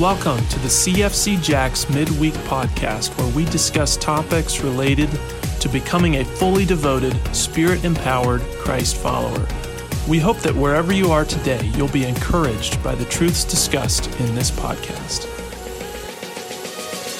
[0.00, 5.08] Welcome to the CFC Jacks Midweek Podcast, where we discuss topics related
[5.60, 9.46] to becoming a fully devoted, spirit empowered Christ follower.
[10.08, 14.34] We hope that wherever you are today, you'll be encouraged by the truths discussed in
[14.34, 15.30] this podcast.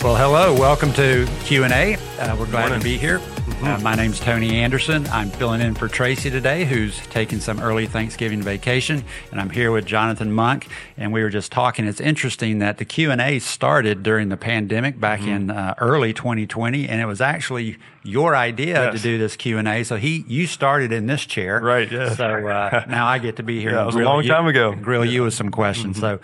[0.02, 1.94] Well, hello, welcome to Q and A.
[2.18, 3.20] Uh, we're glad to be here.
[3.64, 5.06] Uh, my name's Tony Anderson.
[5.06, 9.72] I'm filling in for Tracy today, who's taking some early Thanksgiving vacation, and I'm here
[9.72, 10.68] with Jonathan Monk.
[10.98, 11.86] And we were just talking.
[11.86, 16.12] It's interesting that the Q and A started during the pandemic back in uh, early
[16.12, 19.82] 2020, and it was actually your idea to do this Q and A.
[19.82, 22.14] So he, you started in this chair, Right, yeah.
[22.14, 23.72] So uh, now I get to be here.
[23.72, 24.74] Yeah, it was a long you- time ago.
[24.74, 25.98] Grill you with some questions.
[25.98, 26.20] So.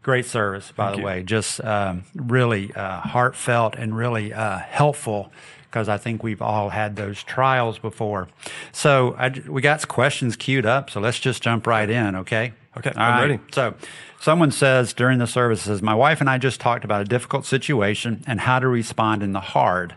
[0.00, 1.04] Great service, by the you.
[1.04, 1.22] way.
[1.22, 5.30] Just um, really uh, heartfelt and really uh, helpful
[5.70, 8.28] because I think we've all had those trials before.
[8.72, 10.90] So I, we got questions queued up.
[10.90, 12.54] So let's just jump right in, okay?
[12.76, 13.30] Okay, All I'm right.
[13.30, 13.42] ready.
[13.52, 13.74] So
[14.20, 17.44] someone says during the service, says, My wife and I just talked about a difficult
[17.44, 19.94] situation and how to respond in the hard.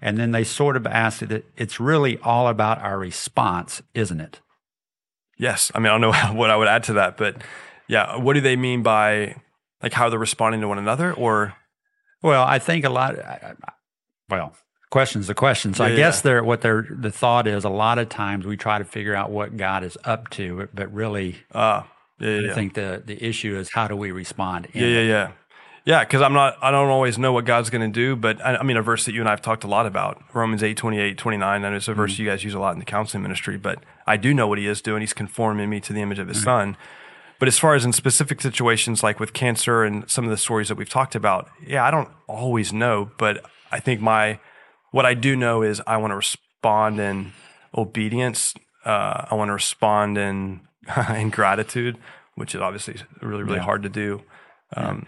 [0.00, 4.40] And then they sort of asked it, it's really all about our response, isn't it?
[5.38, 5.70] Yes.
[5.74, 7.36] I mean, I don't know what I would add to that, but
[7.86, 9.36] yeah, what do they mean by
[9.82, 11.54] like how they're responding to one another or
[12.22, 13.16] Well, I think a lot.
[14.28, 14.54] Well,
[14.92, 16.22] question's the questions So I guess yeah.
[16.22, 17.64] they're what they're the thought is.
[17.64, 20.92] A lot of times we try to figure out what God is up to, but
[20.92, 21.82] really, uh
[22.20, 24.68] yeah, yeah, I think the the issue is how do we respond?
[24.72, 25.32] in yeah, yeah, yeah.
[25.84, 28.58] Yeah, because I'm not, I don't always know what God's going to do, but I,
[28.58, 30.76] I mean, a verse that you and I have talked a lot about, Romans 8,
[30.76, 31.64] 28, 29.
[31.64, 34.16] And it's a verse you guys use a lot in the counseling ministry, but I
[34.16, 35.00] do know what he is doing.
[35.00, 36.76] He's conforming me to the image of his son.
[37.40, 40.68] But as far as in specific situations like with cancer and some of the stories
[40.68, 44.38] that we've talked about, yeah, I don't always know, but I think my,
[44.92, 47.32] what I do know is I want to respond in
[47.76, 48.54] obedience.
[48.84, 50.60] Uh, I want to respond in,
[51.14, 51.98] in gratitude,
[52.36, 54.22] which is obviously really, really hard to do.
[54.74, 55.06] Um,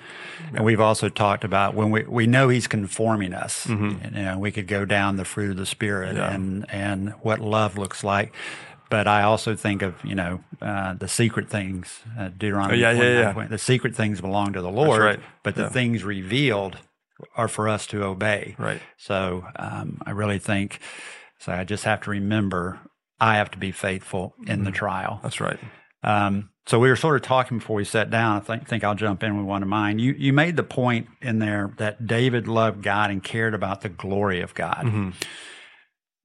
[0.53, 3.67] And we've also talked about when we, we know He's conforming us.
[3.67, 4.05] Mm-hmm.
[4.05, 7.39] And, you know, we could go down the fruit of the Spirit and and what
[7.41, 8.35] love looks like.
[8.91, 12.75] But I also think of you know uh, the secret things, uh, Deuteronomy.
[12.85, 13.47] Oh, yeah, yeah, yeah.
[13.49, 15.21] The secret things belong to the Lord, right.
[15.43, 15.69] but the Yeah.
[15.71, 16.77] things revealed
[17.37, 18.57] are for us to obey.
[18.59, 18.81] Right.
[18.97, 20.81] So um, I really think.
[21.39, 22.81] So I just have to remember
[23.21, 24.65] I have to be faithful in Mm-hmm.
[24.65, 25.21] the trial.
[25.23, 25.59] That's right.
[26.03, 28.37] Um, so we were sort of talking before we sat down.
[28.37, 29.99] I think, think I'll jump in with one of mine.
[29.99, 33.89] You you made the point in there that David loved God and cared about the
[33.91, 34.83] glory of God.
[34.85, 35.11] Mm-hmm.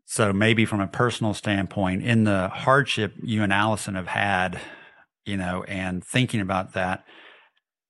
[0.05, 4.59] So maybe from a personal standpoint, in the hardship you and Allison have had,
[5.23, 7.05] you know, and thinking about that,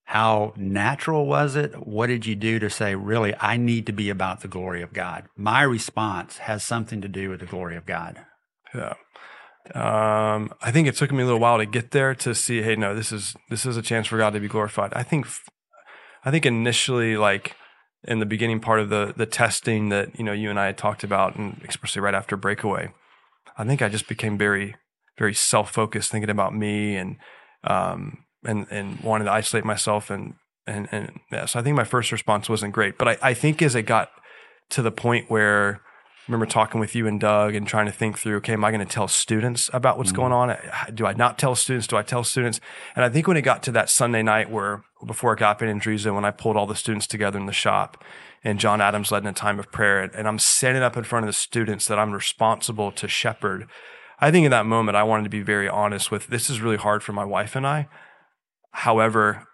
[0.09, 1.85] how natural was it?
[1.85, 4.91] What did you do to say, really, I need to be about the glory of
[4.91, 5.25] God?
[5.37, 8.19] My response has something to do with the glory of God.
[8.73, 8.95] Yeah.
[9.75, 12.75] Um, I think it took me a little while to get there to see, hey,
[12.75, 14.91] no, this is this is a chance for God to be glorified.
[14.95, 15.27] I think,
[16.25, 17.55] I think initially, like
[18.03, 20.77] in the beginning part of the the testing that you know you and I had
[20.79, 22.91] talked about, and especially right after breakaway,
[23.59, 24.75] I think I just became very
[25.19, 27.17] very self focused, thinking about me and
[27.63, 30.35] um and and wanted to isolate myself and
[30.66, 31.45] and and yeah.
[31.45, 34.09] So I think my first response wasn't great, but I I think as it got
[34.69, 35.81] to the point where
[36.29, 38.69] I remember talking with you and Doug and trying to think through, okay, am I
[38.69, 40.29] going to tell students about what's mm-hmm.
[40.29, 40.55] going on?
[40.94, 41.88] Do I not tell students?
[41.88, 42.61] Do I tell students?
[42.95, 46.13] And I think when it got to that Sunday night where before Agape and Andresa,
[46.13, 48.03] when I pulled all the students together in the shop
[48.44, 51.25] and John Adams led in a time of prayer and I'm standing up in front
[51.25, 53.67] of the students that I'm responsible to shepherd.
[54.19, 56.77] I think in that moment, I wanted to be very honest with this is really
[56.77, 57.88] hard for my wife and I.
[58.72, 59.47] However,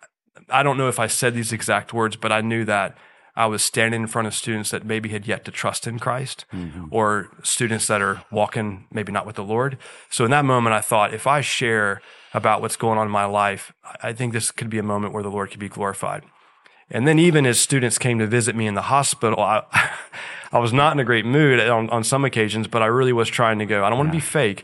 [0.49, 2.97] I don't know if I said these exact words, but I knew that
[3.35, 6.45] I was standing in front of students that maybe had yet to trust in Christ
[6.53, 6.85] mm-hmm.
[6.89, 9.77] or students that are walking maybe not with the Lord.
[10.09, 12.01] So in that moment, I thought if I share
[12.33, 15.13] about what's going on in my life, I I think this could be a moment
[15.13, 16.23] where the Lord could be glorified.
[16.89, 19.63] And then even as students came to visit me in the hospital, I,
[20.51, 23.27] I was not in a great mood on, on some occasions, but I really was
[23.27, 24.63] trying to go, I don't want to be fake,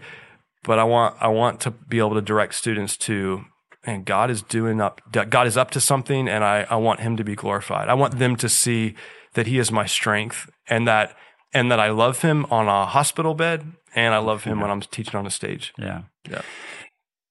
[0.63, 3.45] but I want, I want to be able to direct students to,
[3.83, 7.17] and God is doing up, God is up to something and I, I want him
[7.17, 7.87] to be glorified.
[7.89, 8.95] I want them to see
[9.33, 11.15] that he is my strength and that,
[11.53, 13.65] and that I love him on a hospital bed
[13.95, 15.73] and I love him when I'm teaching on a stage.
[15.77, 16.03] Yeah.
[16.29, 16.41] Yeah.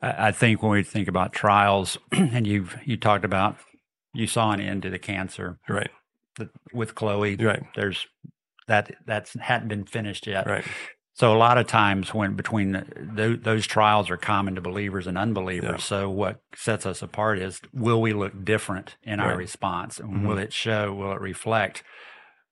[0.02, 3.56] I I think when we think about trials, and you've you talked about
[4.14, 5.90] you saw an end to the cancer Right.
[6.72, 7.36] with Chloe.
[7.36, 7.62] Right.
[7.76, 8.06] There's
[8.66, 10.46] that that's hadn't been finished yet.
[10.46, 10.64] Right.
[11.12, 15.06] So a lot of times when between the, tho- those trials are common to believers
[15.06, 15.70] and unbelievers.
[15.70, 15.76] Yeah.
[15.78, 20.26] So what sets us apart is will we look different in our response, and Mhm.
[20.26, 20.94] will it show?
[20.94, 21.82] Will it reflect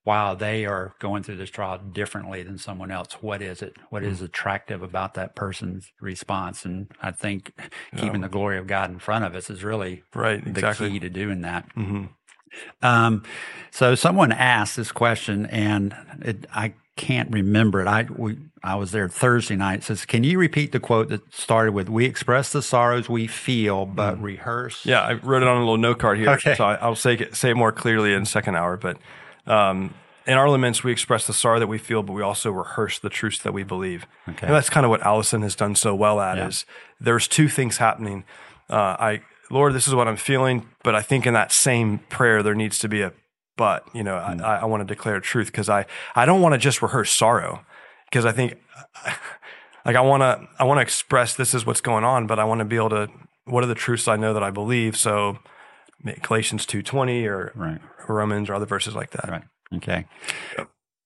[0.04, 3.74] while they are going through this trial differently than someone else, what is it?
[3.90, 6.64] What is attractive about that person's response?
[6.64, 7.52] And I think
[7.94, 10.88] keeping the glory of God in front of us is really Right, the exactly.
[10.90, 11.66] key to doing that.
[11.74, 12.06] hmm
[12.80, 13.22] Um,
[13.70, 17.86] so someone asked this question, and it, I can't remember it.
[17.86, 19.78] I we I was there Thursday night.
[19.80, 23.26] It says, "Can you repeat the quote that started with We express the sorrows we
[23.26, 26.54] feel, but rehearse." Yeah, I wrote it on a little note card here, Okay.
[26.56, 28.76] so I, I'll say it, say it more clearly in second hour.
[28.76, 28.98] But
[29.46, 29.94] um,
[30.26, 33.08] in our laments, we express the sorrow that we feel, but we also rehearse the
[33.08, 34.06] truths that we believe.
[34.28, 34.46] Okay.
[34.46, 36.36] And that's kind of what Allison has done so well at.
[36.36, 36.48] Yeah.
[36.48, 36.66] Is
[37.00, 38.24] there's two things happening.
[38.68, 42.42] Uh, I Lord, this is what I'm feeling, but I think in that same prayer
[42.42, 43.12] there needs to be a
[43.58, 43.86] but.
[43.94, 44.42] You know, Hmm.
[44.42, 45.84] I, I want to declare truth because I
[46.14, 47.60] I don't want to just rehearse sorrow
[48.08, 48.54] because I think
[49.84, 52.44] like I want to I want to express this is what's going on, but I
[52.44, 53.08] want to be able to
[53.44, 54.96] what are the truths I know that I believe.
[54.96, 55.38] So
[56.22, 57.80] Galatians two twenty or Right.
[58.08, 59.28] Romans or other verses like that.
[59.28, 59.44] Right.
[59.76, 60.06] Okay.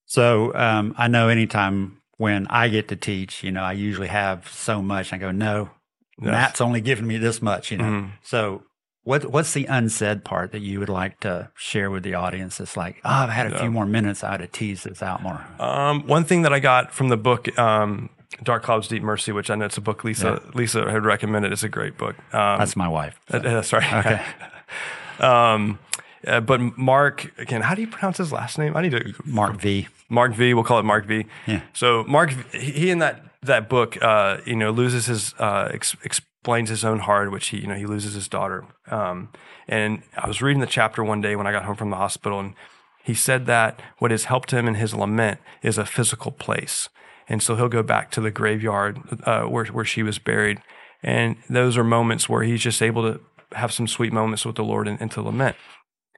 [0.05, 4.47] So um, I know anytime when I get to teach, you know, I usually have
[4.49, 5.11] so much.
[5.13, 5.71] I go, no,
[6.21, 6.31] Yes.
[6.31, 7.83] Matt's only giving me this much, you know.
[7.85, 8.11] Mhm.
[8.21, 8.63] So
[9.03, 12.59] what what's the unsaid part that you would like to share with the audience?
[12.59, 14.23] It's like, oh, I've had a few more minutes.
[14.23, 15.45] I'd have teased this out more.
[15.59, 18.09] Um, one thing that I got from the book um,
[18.41, 21.51] Dark Clouds, Deep Mercy, which I know it's a book Lisa Lisa had recommended.
[21.51, 22.15] It's a great book.
[22.33, 23.19] Um, That's my wife.
[23.31, 23.85] uh, uh, sorry.
[23.85, 24.21] Okay.
[25.19, 25.79] um,
[26.25, 28.77] uh, but Mark again, how do you pronounce his last name?
[28.77, 29.87] I need to Mark V.
[30.09, 30.53] Mark V.
[30.53, 31.25] We'll call it Mark V.
[31.45, 31.61] Yeah.
[31.73, 35.97] So Mark, he in that that book, uh, you know, loses his uh, ex-
[36.43, 38.65] explains his own heart, which he you know he loses his daughter.
[38.91, 39.29] Um,
[39.65, 42.37] and I was reading the chapter one day when I got home from the hospital,
[42.37, 42.53] and
[43.01, 46.89] he said that what has helped him in his lament is a physical place,
[47.29, 50.59] and so he'll go back to the graveyard uh, where where she was buried,
[51.01, 53.21] and those are moments where he's just able to
[53.53, 55.55] have some sweet moments with the Lord and, and to lament.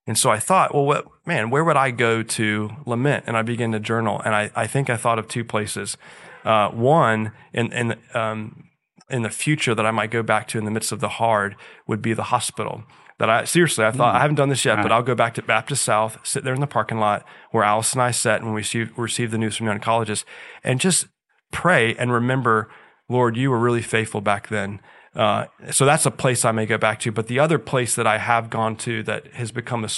[0.07, 3.25] And so I thought, well, what, man, where would I go to lament?
[3.27, 4.21] And I began to journal.
[4.23, 5.97] And I, I think I thought of two places.
[6.43, 8.64] Uh, one, in, in, um,
[9.09, 11.55] in the future that I might go back to in the midst of the hard
[11.87, 12.83] would be the hospital.
[13.17, 15.41] That I seriously, I thought I haven't done this yet, but I'll go back to
[15.41, 18.57] Baptist South, sit there in the parking lot where Alice and I sat when we
[18.57, 20.25] received, received the news from the oncologist,
[20.63, 21.07] and just
[21.51, 22.69] pray and remember,
[23.07, 24.81] Lord, you were really faithful back then.
[25.15, 27.11] Uh, so that's a place I may go back to.
[27.11, 29.89] But the other place that I have gone to that has become a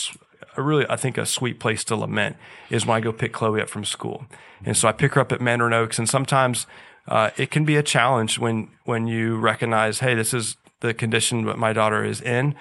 [0.61, 2.35] really, I think, a sweet place to lament
[2.69, 4.25] is when I go pick Chloe up from school.
[4.63, 6.67] And so I pick her up at Mandarin Oaks, and sometimes
[7.07, 11.45] uh, it can be a challenge when when you recognize, hey, this is the condition
[11.45, 12.55] that my daughter is in.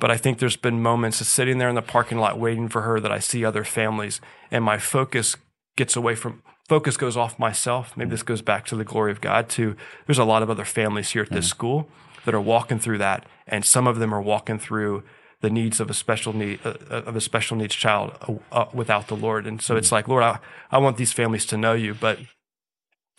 [0.00, 2.82] But I think there's been moments of sitting there in the parking lot waiting for
[2.82, 5.36] her that I see other families, and my focus
[5.76, 7.96] gets away from focus goes off myself.
[7.96, 9.76] Maybe this goes back to the glory of God too.
[10.06, 11.88] There's a lot of other families here at this school
[12.24, 15.02] that are walking through that, and some of them are walking through
[15.40, 19.08] the needs of a special need uh, of a special needs child uh, uh, without
[19.08, 19.46] the Lord.
[19.46, 20.38] And so it's like, Lord, I,
[20.70, 21.94] I want these families to know you.
[21.94, 22.18] But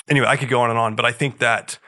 [0.10, 1.80] anyway, I could go on and on, but I think that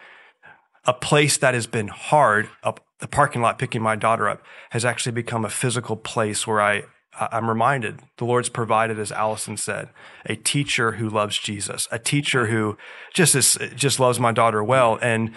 [0.85, 4.41] a place that has been hard, up the parking lot picking my daughter up,
[4.71, 6.83] has actually become a physical place where I
[7.19, 9.89] I'm reminded the Lord's provided, as Allison said,
[10.25, 12.77] a teacher who loves Jesus, a teacher who
[13.13, 15.31] just is just loves my daughter well, and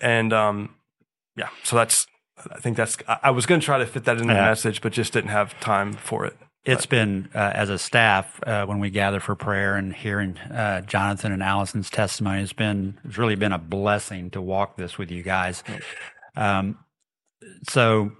[0.00, 0.74] and um,
[1.36, 1.48] yeah.
[1.64, 2.06] So that's
[2.50, 4.44] I think that's I, I was going to try to fit that in the Yeah.
[4.46, 6.36] message, but just didn't have time for it.
[6.64, 10.82] It's been, uh, as a staff, uh, when we gather for prayer and hearing uh,
[10.82, 15.10] Jonathan and Allison's testimony, it's been, it's really been a blessing to walk this with
[15.10, 15.62] you guys.
[16.36, 16.78] Um,
[17.70, 18.12] so,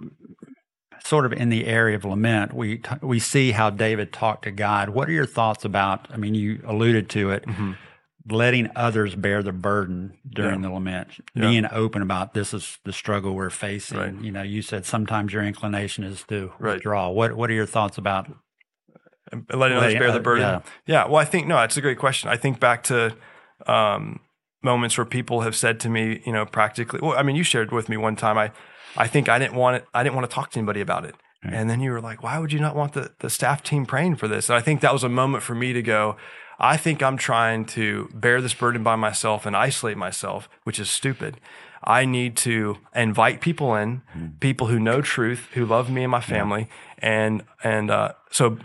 [1.04, 4.50] sort of in the area of lament, we t- we see how David talked to
[4.50, 4.90] God.
[4.90, 6.08] What are your thoughts about?
[6.12, 7.44] I mean, you alluded to it,
[8.30, 13.34] letting others bear the burden during the lament, being open about this is the struggle
[13.34, 13.98] we're facing.
[13.98, 14.14] Right.
[14.20, 16.74] You know, you said sometimes your inclination is to Right.
[16.74, 17.08] withdraw.
[17.10, 18.28] What What are your thoughts about?
[19.30, 20.42] and letting others Letting bear the burden.
[20.42, 20.60] yeah.
[20.86, 21.04] Yeah.
[21.06, 22.30] Well, I think no, it's a great question.
[22.30, 23.14] I think back to
[23.66, 24.20] um,
[24.62, 27.00] moments where people have said to me, you know, practically.
[27.02, 28.38] Well, I mean, you shared with me one time.
[28.38, 28.52] I,
[28.96, 29.84] I think I didn't want it.
[29.92, 31.14] I didn't want to talk to anybody about it.
[31.44, 34.16] And then you were like, why would you not want the, the staff team praying
[34.16, 34.48] for this?
[34.50, 36.16] And I think that was a moment for me to go,
[36.58, 40.90] I think I'm trying to bear this burden by myself and isolate myself, which is
[40.90, 41.40] stupid.
[41.84, 44.02] I need to invite people in,
[44.40, 46.68] people who know truth, who love me and my family.
[46.98, 48.58] And, and, uh, so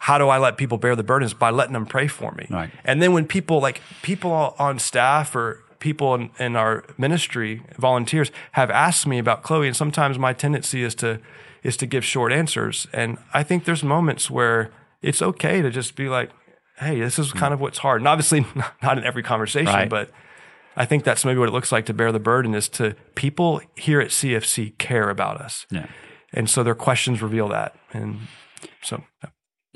[0.00, 2.48] how do I let people bear the burdens by letting them pray for me?
[2.50, 2.70] Right.
[2.84, 8.32] And then when people like people on staff or people in, in our ministry, volunteers,
[8.52, 11.20] have asked me about Chloe, and sometimes my tendency is to
[11.62, 12.88] is to give short answers.
[12.92, 14.72] And I think there's moments where
[15.02, 16.30] it's okay to just be like,
[16.78, 18.44] "Hey, this is kind of what's hard." And obviously,
[18.82, 19.88] not in every conversation, Right.
[19.88, 20.10] but
[20.76, 23.60] I think that's maybe what it looks like to bear the burden is to people
[23.76, 25.86] here at CFC care about us, Yeah.
[26.32, 27.74] and so their questions reveal that.
[27.92, 28.20] And
[28.82, 29.30] so, yeah.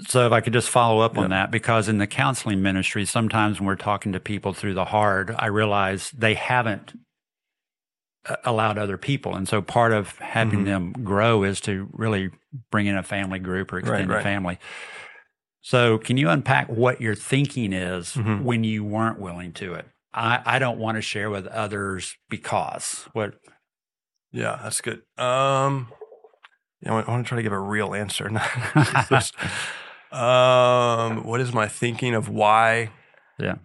[0.08, 1.22] So, if I could just follow up Yeah.
[1.22, 4.84] on that, because in the counseling ministry, sometimes when we're talking to people through the
[4.86, 6.92] hard, I realize they haven't
[8.28, 9.34] uh, allowed other people.
[9.36, 10.64] And so, part of having Mhm.
[10.64, 12.30] them grow is to really
[12.70, 14.22] bring in a family group or Right, extended right.
[14.22, 14.58] family.
[15.68, 18.42] So, can you unpack what your thinking is Mhm.
[18.44, 19.88] when you weren't willing to it?
[20.14, 23.34] I, I don't want to share with others because what
[24.30, 25.02] Yeah, that's good.
[25.18, 25.88] Um,
[26.80, 28.30] yeah, I want, I want to try to give a real answer.
[29.10, 29.34] just-
[30.12, 32.90] um, what is my thinking of why?
[33.36, 33.56] Yeah.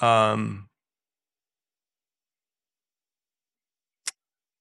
[0.00, 0.68] Um.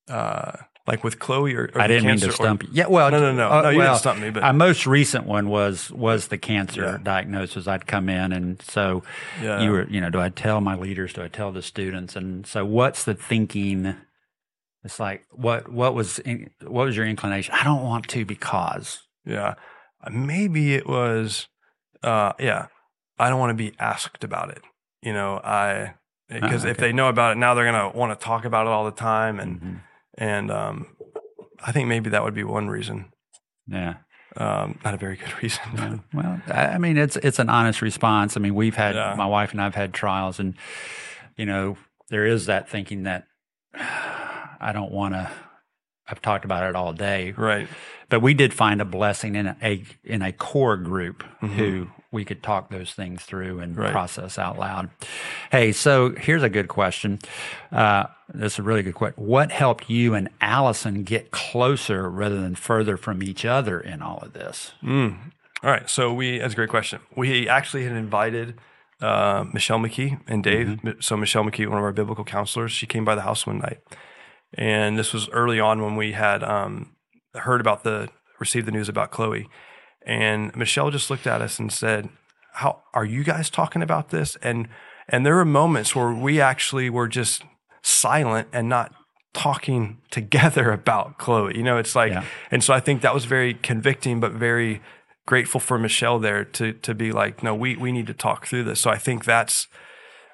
[0.07, 0.51] Uh,
[0.89, 2.69] like with Chloe or, or I didn't mean cancer to or- stump you.
[2.73, 3.69] Yeah, well, no, no, no, uh, no.
[3.69, 6.97] You well, didn't stump me, but My most recent one was was the cancer Yeah.
[7.01, 7.67] diagnosis.
[7.67, 9.03] I'd come in, and so
[9.41, 11.13] yeah, you were, you know, do I tell my leaders?
[11.13, 12.15] Do I tell the students?
[12.15, 13.95] And so, what's the thinking?
[14.83, 17.53] It's like what what was in, what was your inclination?
[17.53, 19.55] I don't want to because Yeah.
[20.09, 21.47] Maybe it was,
[22.03, 22.67] uh, yeah,
[23.19, 24.61] I don't want to be asked about it.
[25.01, 25.95] You know, I,
[26.29, 26.87] because if okay.
[26.87, 28.91] they know about it now, they're going to want to talk about it all the
[28.95, 29.39] time.
[29.41, 29.79] And, Mhm.
[30.19, 30.85] And, um,
[31.65, 33.11] I think maybe that would be one reason.
[33.67, 33.95] yeah.
[34.37, 35.63] Um, not a very good reason.
[35.75, 35.97] Yeah.
[36.13, 38.37] Well, I mean, it's it's an honest response.
[38.37, 39.15] I mean, we've had Yeah.
[39.17, 40.53] my wife and I've had trials, and
[41.35, 41.77] you know,
[42.09, 43.25] there is that thinking that
[43.73, 45.31] I don't want to.
[46.09, 47.67] I've talked about it all day, right.
[48.09, 51.49] but we did find a blessing in a in a core group Mhm.
[51.49, 53.91] who we could talk those things through and Right.
[53.91, 54.89] process out loud.
[55.51, 57.19] Hey, so here's a good question.
[57.71, 59.23] Uh, this is a really good question.
[59.23, 64.17] What helped you and Allison get closer rather than further from each other in all
[64.23, 64.71] of this?
[64.83, 65.17] Mm.
[65.63, 65.87] All right.
[65.87, 66.99] So we, that's a great question.
[67.15, 68.55] We actually had invited
[69.01, 70.79] uh, Michelle McKee and Dave.
[70.99, 73.79] So Michelle McKee, one of our biblical counselors, she came by the house one night,
[74.53, 76.95] and this was early on when we had um,
[77.35, 79.47] heard about the received the news about Chloe,
[80.05, 82.09] and Michelle just looked at us and said,
[82.53, 84.67] "How are you guys talking about this?" And
[85.07, 87.43] and there were moments where we actually were just
[87.81, 88.93] silent and not
[89.33, 91.57] talking together about Chloe.
[91.57, 92.23] You know, it's like, Yeah.
[92.51, 94.81] and so I think that was very convicting, but very
[95.25, 98.63] grateful for Michelle there to to be like, no, we we need to talk through
[98.63, 98.79] this.
[98.81, 99.67] So I think that's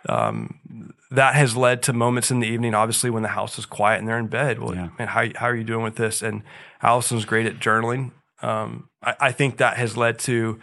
[0.09, 3.99] um, that has led to moments in the evening, obviously when the house is quiet
[3.99, 4.59] and they're in bed.
[4.59, 4.89] Well, Yeah.
[4.99, 6.21] man, how how are you doing with this?
[6.21, 6.43] And
[6.81, 8.11] Allison's great at journaling.
[8.41, 10.59] Um, I, I think that has led to.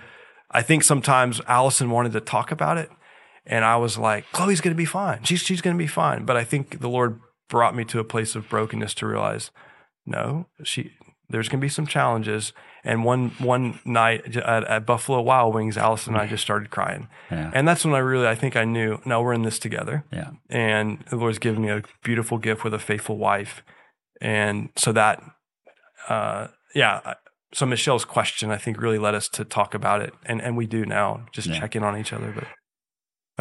[0.50, 2.90] I think sometimes Allison wanted to talk about it,
[3.46, 5.24] and I was like, Chloe's going to be fine.
[5.24, 6.24] She's she's going to be fine.
[6.24, 9.50] But I think the Lord brought me to a place of brokenness to realize,
[10.06, 10.92] no, she.
[11.32, 12.52] There's going to be some challenges.
[12.84, 17.08] And one one night at, at Buffalo Wild Wings, Allison and I just started crying,
[17.30, 17.50] Yeah.
[17.54, 19.00] and that's when I really I think I knew.
[19.04, 20.30] No, we're in this together Yeah.
[20.50, 23.62] and the Lord's given me a beautiful gift with a faithful wife,
[24.20, 25.22] and so that,
[26.08, 27.14] uh, yeah.
[27.54, 30.66] So Michelle's question, I think, really led us to talk about it, and and we
[30.66, 31.60] do now, just Yeah.
[31.60, 32.32] check in on each other.
[32.34, 32.48] But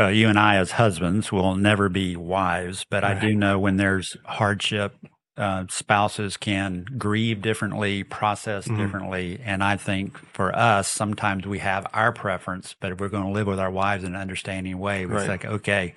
[0.05, 3.77] Uh, you and I, as husbands, will never be wives, but I do know when
[3.77, 4.95] there's hardship,
[5.37, 8.77] uh, spouses can grieve differently, process Mhm.
[8.77, 9.39] differently.
[9.43, 13.29] And I think for us, sometimes we have our preference, but if we're going to
[13.31, 15.29] live with our wives in an understanding way, it's Right.
[15.29, 15.95] like, okay,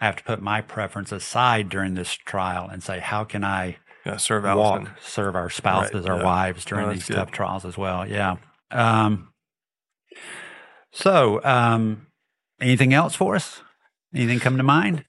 [0.00, 3.76] I have to put my preference aside during this trial and say, how can I
[4.04, 6.24] yeah, serve walk, serve our spouses, Right, our yeah.
[6.24, 8.06] wives during No, these that's tough trials as well.
[8.06, 8.36] Yeah.
[8.70, 9.28] Um,
[10.92, 12.06] so, um,
[12.60, 13.62] anything else for us?
[14.14, 15.04] Anything come to mind?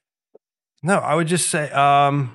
[0.82, 2.34] No, I would just say, um,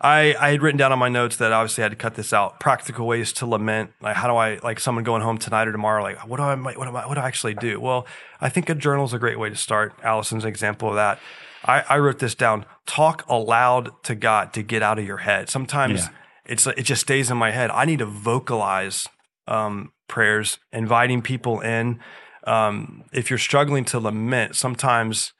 [0.00, 2.32] I I had written down on my notes that obviously I had to cut this
[2.32, 2.60] out.
[2.60, 3.92] Practical ways to lament.
[4.00, 6.02] Like how do I like someone going home tonight or tomorrow?
[6.02, 7.80] Like what do I what do I what do I actually do?
[7.80, 8.06] Well,
[8.40, 9.94] I think a journal is a great way to start.
[10.02, 11.18] Allison's an example of that.
[11.64, 12.64] I, I wrote this down.
[12.86, 15.48] Talk aloud to God to get out of your head.
[15.48, 16.08] Sometimes Yeah.
[16.44, 17.70] it's it just stays in my head.
[17.70, 19.08] I need to vocalize
[19.48, 21.98] um, prayers, inviting people in.
[22.46, 25.32] Um, if you're struggling to lament, sometimes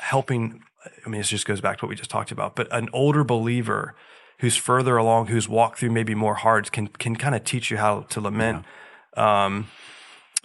[0.00, 0.60] helping
[1.04, 3.24] I mean, this just goes back to what we just talked about, but an older
[3.24, 3.94] believer
[4.38, 7.76] who's further along, who's walked through maybe more hard, can can kind of teach you
[7.76, 8.64] how to lament.
[9.16, 9.68] Um,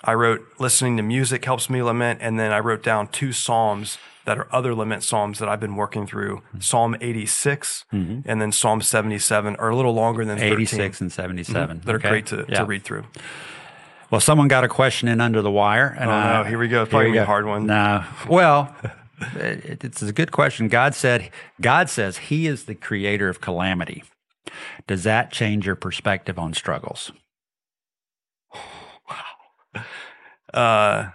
[0.03, 3.97] I wrote listening to music helps me lament, and then I wrote down two psalms
[4.25, 6.59] that are other lament psalms that I've been working through: mm-hmm.
[6.59, 8.29] Psalm 86 mm-hmm.
[8.29, 10.53] and then Psalm 77, are a little longer than 13.
[10.53, 11.77] 86 and 77.
[11.77, 11.85] Mm-hmm.
[11.85, 12.59] That are great to, Yeah.
[12.59, 13.05] to read through.
[14.11, 15.95] Well, someone got a question in under the wire.
[15.99, 16.85] And Oh, I- no, here we go.
[16.85, 17.27] Probably we gonna a go.
[17.27, 17.65] hard one.
[17.65, 18.03] No.
[18.27, 20.67] Well, it, it's a good question.
[20.67, 21.29] God said,
[21.61, 24.03] God says He is the creator of calamity.
[24.87, 27.11] Does that change your perspective on struggles?
[30.53, 31.09] Uh,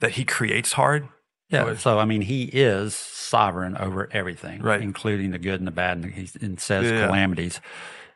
[0.00, 1.08] that He creates hard.
[1.48, 1.62] Yeah.
[1.62, 1.78] Right.
[1.78, 4.80] So, I mean, He is sovereign over everything, Right.
[4.80, 5.98] including the good and the bad.
[5.98, 7.06] And He and says Yeah.
[7.06, 7.60] calamities.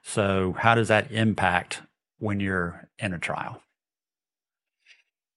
[0.02, 1.82] So, how does that impact
[2.18, 3.62] when you're in a trial?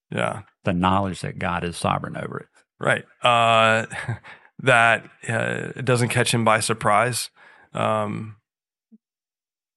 [0.10, 0.44] Yeah.
[0.64, 2.48] The knowledge that God is sovereign over it.
[2.80, 3.06] Right.
[3.22, 3.86] Uh,
[4.60, 7.30] that uh, it doesn't catch him by surprise.
[7.74, 8.38] Um,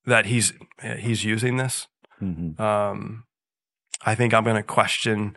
[0.07, 0.53] that he's
[0.99, 1.87] he's using this.
[2.23, 2.61] Mm-hmm.
[2.61, 3.25] Um,
[4.05, 5.37] I think I'm going to question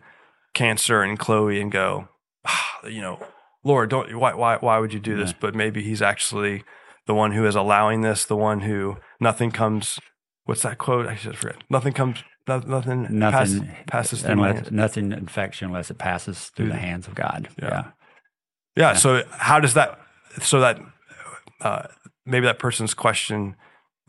[0.53, 2.07] cancer and Chloe and go,
[2.45, 3.19] ah, you know,
[3.63, 5.31] Lord, don't why why why would you do this?
[5.31, 5.37] Yeah.
[5.39, 6.63] But maybe he's actually
[7.07, 9.99] the one who is allowing this, the one who nothing comes.
[10.45, 11.07] What's that quote?
[11.07, 11.63] I should forget.
[11.69, 12.23] Nothing comes.
[12.47, 17.07] No- Nothing, pass- Nothing passes through unless nothing infection unless it passes through the hands
[17.07, 17.49] of God.
[17.61, 17.67] Yeah.
[17.69, 17.83] Yeah.
[18.75, 18.93] Yeah.
[18.95, 19.99] So how does that?
[20.41, 20.79] So that
[21.61, 21.83] uh,
[22.25, 23.55] maybe that person's question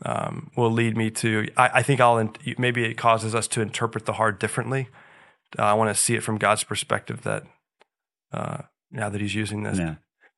[0.05, 1.47] um, will lead me to.
[1.57, 2.17] I, I think I'll.
[2.17, 4.89] in- Maybe it causes us to interpret the hard differently.
[5.59, 7.21] Uh, I want to see it from God's perspective.
[7.23, 7.43] That
[8.31, 9.95] uh, now that He's using this, yeah.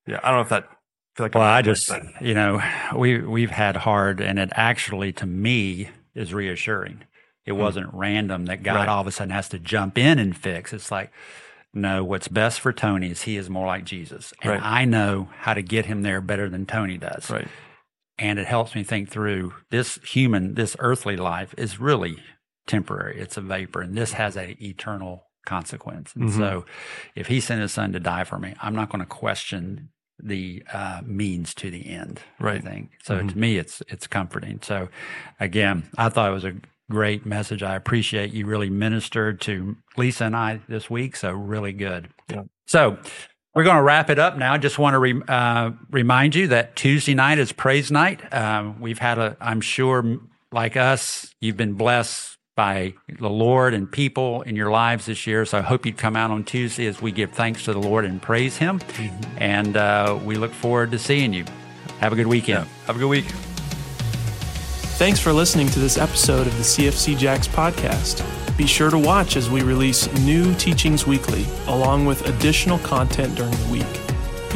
[0.07, 0.19] Yeah.
[0.23, 0.63] I don't know if that.
[0.65, 2.61] I feel like Well, I'm- I just, you know,
[2.95, 7.03] we we've had hard, and it actually, to me, is reassuring.
[7.45, 8.77] It wasn't random that God Hmm.
[8.77, 8.89] Right.
[8.89, 10.73] all of a sudden has to jump in and fix.
[10.73, 11.11] It's like,
[11.73, 14.61] no, what's best for Tony is he is more like Jesus, and Right.
[14.63, 17.29] I know how to get him there better than Tony does.
[17.29, 17.47] right.
[18.17, 22.23] And it helps me think through this human, this earthly life is really
[22.65, 23.19] temporary.
[23.19, 26.15] It's a vapor, and this has an eternal consequence.
[26.15, 26.37] And Mhm.
[26.37, 26.65] so,
[27.13, 30.63] if He sent His Son to die for me, I'm not going to question the
[30.71, 32.21] uh, means to the end.
[32.39, 32.61] Right.
[32.65, 33.19] I think so.
[33.19, 33.29] Mhm.
[33.33, 34.59] To me, it's it's comforting.
[34.63, 34.87] So,
[35.39, 36.55] again, I thought it was a
[36.89, 37.63] great message.
[37.63, 41.15] I appreciate you really ministered to Lisa and I this week.
[41.15, 42.09] So really good.
[42.29, 42.43] Yeah.
[42.67, 42.97] So.
[43.53, 44.57] We're going to wrap it up now.
[44.57, 48.33] Just want to re- uh, remind you that Tuesday night is praise night.
[48.33, 50.17] Um, we've had a, I'm sure,
[50.51, 55.45] like us, you've been blessed by the Lord and people in your lives this year.
[55.45, 58.03] So I hope you'd come out on Tuesday as we give thanks to the Lord
[58.03, 58.81] and praise Him.
[59.37, 61.45] And uh, we look forward to seeing you.
[61.99, 62.67] Have a good weekend.
[62.87, 63.54] Have a good week.
[64.97, 68.23] Thanks for listening to this episode of the CFC Jacks podcast.
[68.57, 73.51] Be sure to watch as we release new teachings weekly, along with additional content during
[73.51, 73.85] the week.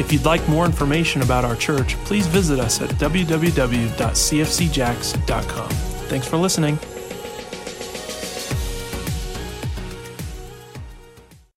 [0.00, 5.70] If you'd like more information about our church, please visit us at www.cfcjacks.com.
[6.08, 6.78] Thanks for listening.